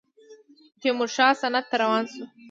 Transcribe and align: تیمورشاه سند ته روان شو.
تیمورشاه 0.81 1.33
سند 1.41 1.65
ته 1.69 1.75
روان 1.81 2.03
شو. 2.11 2.23